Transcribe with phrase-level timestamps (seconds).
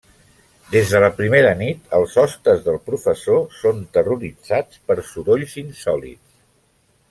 [0.75, 6.31] Des de la primera nit, els hostes del professor són terroritzats per sorolls insòlits.